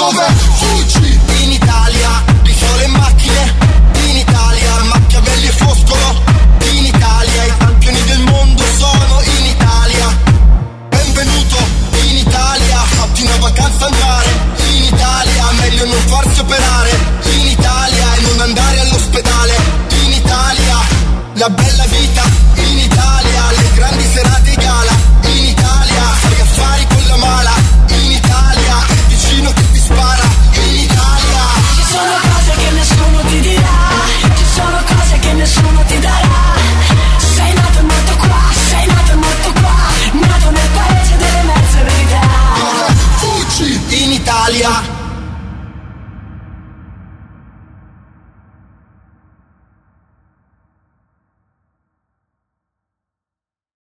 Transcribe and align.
Dove 0.00 0.24
fuggi? 0.54 1.20
In 1.42 1.52
Italia, 1.52 2.24
di 2.40 2.54
sole 2.58 2.84
e 2.84 2.86
macchine. 2.86 3.54
In 4.08 4.16
Italia, 4.16 4.82
Machiavelli 4.84 5.46
e 5.46 5.50
Foscolo. 5.50 6.22
In 6.72 6.86
Italia, 6.86 7.44
i 7.44 7.56
campioni 7.58 8.02
del 8.04 8.20
mondo 8.20 8.62
sono 8.78 9.20
in 9.20 9.44
Italia. 9.44 10.06
Benvenuto 10.88 11.56
in 12.08 12.16
Italia, 12.16 12.76
fatti 12.78 13.24
una 13.24 13.36
vacanza 13.40 13.84
al 13.84 13.96
mare 14.00 14.30
In 14.70 14.84
Italia, 14.84 15.50
meglio 15.60 15.84
non 15.84 16.00
farsi 16.06 16.40
operare. 16.40 16.90
In 17.34 17.46
Italia 17.48 18.14
e 18.14 18.20
non 18.22 18.40
andare 18.40 18.80
all'ospedale. 18.80 19.54
In 20.02 20.12
Italia, 20.14 20.78
la 21.34 21.50
bella 21.50 21.84
vita 21.84 22.49
avaliar 44.50 44.99